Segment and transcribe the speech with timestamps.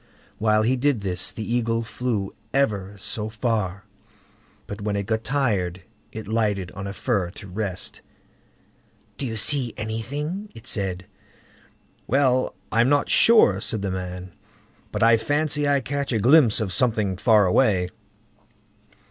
[0.39, 3.85] While he did this, the Eagle flew ever so far,
[4.65, 8.01] but when it got tired, it lighted on a fir to rest.
[9.19, 11.05] "Do you see anything?" it said.
[12.07, 12.55] "Well!
[12.71, 14.31] I'm not sure", said the man;
[14.91, 17.89] "but I fancy I catch a glimpse of something far away."